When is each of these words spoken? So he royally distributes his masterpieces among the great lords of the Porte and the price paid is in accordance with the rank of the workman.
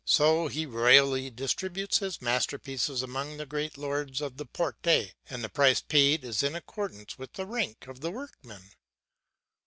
So 0.03 0.47
he 0.47 0.65
royally 0.65 1.29
distributes 1.29 1.99
his 1.99 2.23
masterpieces 2.23 3.03
among 3.03 3.37
the 3.37 3.45
great 3.45 3.77
lords 3.77 4.19
of 4.19 4.37
the 4.37 4.47
Porte 4.47 4.87
and 5.29 5.43
the 5.43 5.47
price 5.47 5.79
paid 5.81 6.23
is 6.23 6.41
in 6.41 6.55
accordance 6.55 7.19
with 7.19 7.33
the 7.33 7.45
rank 7.45 7.85
of 7.85 8.01
the 8.01 8.09
workman. 8.09 8.71